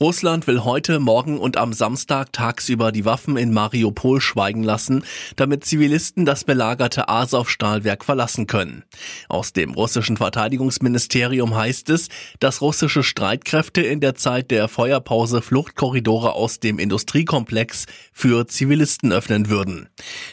Russland 0.00 0.46
will 0.46 0.62
heute, 0.62 1.00
morgen 1.00 1.40
und 1.40 1.56
am 1.56 1.72
Samstag 1.72 2.32
tagsüber 2.32 2.92
die 2.92 3.04
Waffen 3.04 3.36
in 3.36 3.52
Mariupol 3.52 4.20
schweigen 4.20 4.62
lassen, 4.62 5.02
damit 5.34 5.64
Zivilisten 5.64 6.24
das 6.24 6.44
belagerte 6.44 7.08
Azov-Stahlwerk 7.08 8.04
verlassen 8.04 8.46
können. 8.46 8.84
Aus 9.28 9.52
dem 9.52 9.72
russischen 9.72 10.16
Verteidigungsministerium 10.16 11.56
heißt 11.56 11.90
es, 11.90 12.10
dass 12.38 12.60
russische 12.60 13.02
Streitkräfte 13.02 13.82
in 13.82 13.98
der 13.98 14.14
Zeit 14.14 14.52
der 14.52 14.68
Feuerpause 14.68 15.42
Fluchtkorridore 15.42 16.32
aus 16.34 16.60
dem 16.60 16.78
Industriekomplex 16.78 17.86
für 18.12 18.46
Zivilisten 18.46 19.10
öffnen 19.10 19.50
würden. 19.50 19.88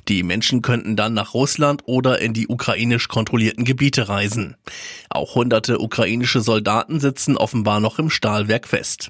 Die 0.07 0.21
Menschen 0.21 0.61
könnten 0.61 0.95
dann 0.95 1.15
nach 1.15 1.33
Russland 1.33 1.81
oder 1.87 2.19
in 2.19 2.33
die 2.33 2.47
ukrainisch 2.47 3.07
kontrollierten 3.07 3.65
Gebiete 3.65 4.09
reisen. 4.09 4.57
Auch 5.09 5.33
hunderte 5.33 5.79
ukrainische 5.79 6.41
Soldaten 6.41 6.99
sitzen 6.99 7.35
offenbar 7.35 7.79
noch 7.79 7.97
im 7.97 8.11
Stahlwerk 8.11 8.67
fest. 8.67 9.09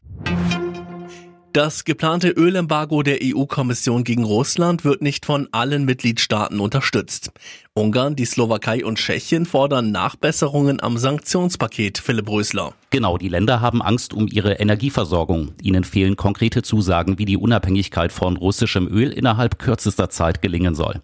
Das 1.56 1.86
geplante 1.86 2.32
Ölembargo 2.32 3.02
der 3.02 3.20
EU-Kommission 3.24 4.04
gegen 4.04 4.26
Russland 4.26 4.84
wird 4.84 5.02
nicht 5.02 5.26
von 5.26 5.48
allen 5.54 5.86
Mitgliedstaaten 5.86 6.60
unterstützt. 6.60 7.32
Ungarn, 7.78 8.16
die 8.16 8.24
Slowakei 8.24 8.86
und 8.86 8.98
Tschechien 8.98 9.46
fordern 9.46 9.92
Nachbesserungen 9.92 10.82
am 10.82 10.98
Sanktionspaket, 10.98 11.98
Philipp 11.98 12.30
Rösler. 12.30 12.74
Genau, 12.90 13.18
die 13.18 13.28
Länder 13.28 13.60
haben 13.60 13.82
Angst 13.82 14.14
um 14.14 14.30
ihre 14.32 14.54
Energieversorgung. 14.54 15.52
Ihnen 15.62 15.84
fehlen 15.84 16.16
konkrete 16.16 16.62
Zusagen, 16.62 17.20
wie 17.20 17.26
die 17.26 17.36
Unabhängigkeit 17.36 18.14
von 18.14 18.38
russischem 18.38 18.88
Öl 18.88 19.12
innerhalb 19.12 19.60
kürzester 19.60 20.10
Zeit 20.10 20.42
gelingen 20.42 20.74
soll. 20.74 21.02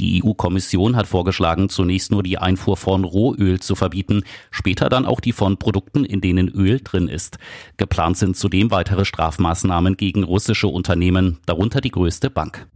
Die 0.00 0.20
EU-Kommission 0.24 0.96
hat 0.96 1.06
vorgeschlagen, 1.06 1.68
zunächst 1.68 2.10
nur 2.10 2.24
die 2.24 2.38
Einfuhr 2.38 2.76
von 2.76 3.04
Rohöl 3.04 3.60
zu 3.60 3.76
verbieten, 3.76 4.24
später 4.50 4.88
dann 4.88 5.06
auch 5.06 5.20
die 5.20 5.32
von 5.32 5.56
Produkten, 5.56 6.04
in 6.04 6.20
denen 6.20 6.48
Öl 6.48 6.80
drin 6.82 7.06
ist. 7.06 7.38
Geplant 7.76 8.16
sind 8.16 8.36
zudem 8.36 8.72
weitere 8.72 9.04
Strafmaßnahmen 9.04 9.68
Maßnahmen 9.68 9.96
gegen 9.96 10.24
russische 10.24 10.66
Unternehmen, 10.66 11.38
darunter 11.46 11.80
die 11.80 11.92
größte 11.92 12.28
Bank. 12.28 12.66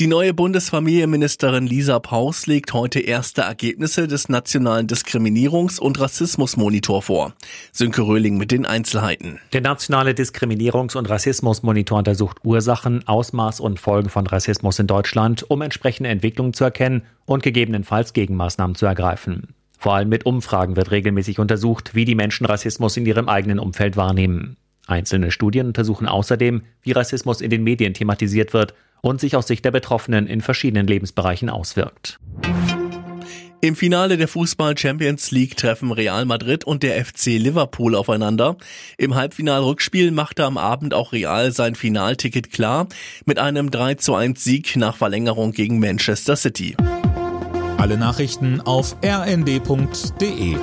Die 0.00 0.06
neue 0.06 0.32
Bundesfamilienministerin 0.32 1.66
Lisa 1.66 1.98
Paus 1.98 2.46
legt 2.46 2.72
heute 2.72 3.00
erste 3.00 3.40
Ergebnisse 3.40 4.06
des 4.06 4.28
Nationalen 4.28 4.86
Diskriminierungs- 4.86 5.80
und 5.80 5.98
Rassismusmonitor 5.98 7.02
vor. 7.02 7.34
Sönke 7.72 8.02
Röhling 8.02 8.36
mit 8.36 8.52
den 8.52 8.64
Einzelheiten. 8.64 9.40
Der 9.52 9.60
Nationale 9.60 10.12
Diskriminierungs- 10.12 10.96
und 10.96 11.10
Rassismusmonitor 11.10 11.98
untersucht 11.98 12.36
Ursachen, 12.44 13.08
Ausmaß 13.08 13.58
und 13.58 13.80
Folgen 13.80 14.08
von 14.08 14.28
Rassismus 14.28 14.78
in 14.78 14.86
Deutschland, 14.86 15.50
um 15.50 15.62
entsprechende 15.62 16.10
Entwicklungen 16.10 16.54
zu 16.54 16.62
erkennen 16.62 17.02
und 17.24 17.42
gegebenenfalls 17.42 18.12
Gegenmaßnahmen 18.12 18.76
zu 18.76 18.86
ergreifen. 18.86 19.48
Vor 19.80 19.94
allem 19.94 20.10
mit 20.10 20.24
Umfragen 20.26 20.76
wird 20.76 20.92
regelmäßig 20.92 21.40
untersucht, 21.40 21.96
wie 21.96 22.04
die 22.04 22.14
Menschen 22.14 22.46
Rassismus 22.46 22.96
in 22.96 23.04
ihrem 23.04 23.28
eigenen 23.28 23.58
Umfeld 23.58 23.96
wahrnehmen. 23.96 24.58
Einzelne 24.88 25.30
Studien 25.30 25.66
untersuchen 25.66 26.08
außerdem, 26.08 26.62
wie 26.82 26.92
Rassismus 26.92 27.40
in 27.40 27.50
den 27.50 27.62
Medien 27.62 27.94
thematisiert 27.94 28.52
wird 28.52 28.74
und 29.00 29.20
sich 29.20 29.36
aus 29.36 29.46
Sicht 29.46 29.64
der 29.64 29.70
Betroffenen 29.70 30.26
in 30.26 30.40
verschiedenen 30.40 30.86
Lebensbereichen 30.86 31.50
auswirkt. 31.50 32.18
Im 33.60 33.74
Finale 33.74 34.16
der 34.16 34.28
Fußball 34.28 34.78
Champions 34.78 35.32
League 35.32 35.56
treffen 35.56 35.90
Real 35.90 36.24
Madrid 36.24 36.64
und 36.64 36.84
der 36.84 37.04
FC 37.04 37.26
Liverpool 37.38 37.96
aufeinander. 37.96 38.56
Im 38.98 39.16
Halbfinalrückspiel 39.16 40.12
machte 40.12 40.44
am 40.44 40.56
Abend 40.58 40.94
auch 40.94 41.12
Real 41.12 41.50
sein 41.50 41.74
Finalticket 41.74 42.52
klar 42.52 42.86
mit 43.26 43.40
einem 43.40 43.72
3 43.72 43.96
zu 43.96 44.14
1 44.14 44.42
Sieg 44.44 44.76
nach 44.76 44.96
Verlängerung 44.96 45.50
gegen 45.50 45.80
Manchester 45.80 46.36
City. 46.36 46.76
Alle 47.78 47.96
Nachrichten 47.96 48.60
auf 48.60 48.96
rnd.de 49.04 50.56